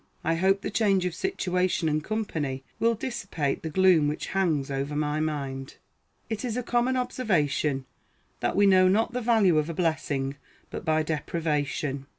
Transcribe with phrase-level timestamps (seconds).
[0.23, 4.95] I hope the change of situation and company will dissipate the gloom which hangs over
[4.95, 5.75] my mind.
[6.27, 7.85] It is a common observation,
[8.39, 10.37] that we know not the value of a blessing
[10.71, 12.07] but by deprivation.